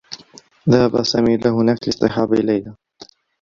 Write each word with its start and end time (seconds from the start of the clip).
ذهب 0.69 1.03
سامي 1.03 1.35
إلى 1.35 1.49
هناك 1.49 1.77
لاصطحاب 1.87 2.33
ليلى. 2.33 2.75